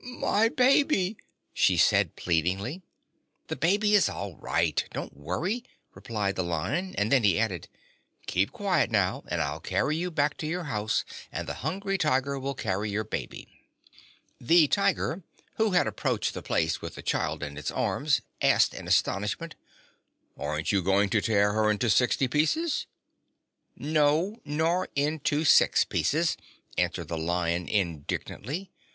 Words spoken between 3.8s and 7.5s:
is all right; don't worry," replied the Lion; and then he